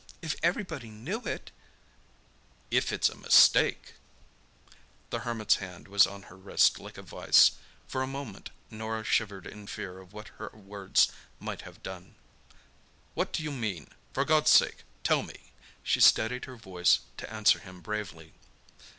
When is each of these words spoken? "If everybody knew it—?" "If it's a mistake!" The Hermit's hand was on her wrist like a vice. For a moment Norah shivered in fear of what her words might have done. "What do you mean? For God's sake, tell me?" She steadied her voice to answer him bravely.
"If 0.19 0.35
everybody 0.41 0.89
knew 0.89 1.19
it—?" 1.25 1.51
"If 2.71 2.91
it's 2.91 3.07
a 3.07 3.13
mistake!" 3.13 3.93
The 5.11 5.19
Hermit's 5.19 5.57
hand 5.57 5.87
was 5.87 6.07
on 6.07 6.23
her 6.23 6.35
wrist 6.35 6.79
like 6.79 6.97
a 6.97 7.03
vice. 7.03 7.51
For 7.85 8.01
a 8.01 8.07
moment 8.07 8.49
Norah 8.71 9.03
shivered 9.03 9.45
in 9.45 9.67
fear 9.67 9.99
of 9.99 10.11
what 10.11 10.29
her 10.39 10.49
words 10.55 11.11
might 11.39 11.61
have 11.61 11.83
done. 11.83 12.15
"What 13.13 13.31
do 13.31 13.43
you 13.43 13.51
mean? 13.51 13.91
For 14.11 14.25
God's 14.25 14.49
sake, 14.49 14.85
tell 15.03 15.21
me?" 15.21 15.51
She 15.83 15.99
steadied 16.01 16.45
her 16.45 16.55
voice 16.55 17.01
to 17.17 17.31
answer 17.31 17.59
him 17.59 17.79
bravely. 17.79 18.33